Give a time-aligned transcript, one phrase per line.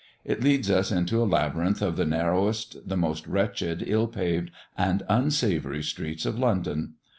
[0.25, 5.03] It leads us into a labyrinth of the narrowest, the most wretched, ill paved, and
[5.07, 6.95] unsavoury streets of London.